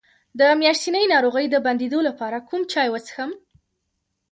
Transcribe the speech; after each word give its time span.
د 0.39 0.41
میاشتنۍ 0.61 1.03
ناروغۍ 1.13 1.45
د 1.49 1.55
بندیدو 1.65 1.99
لپاره 2.07 2.37
کوم 2.49 2.61
چای 2.71 2.87
وڅښم؟ 2.91 3.31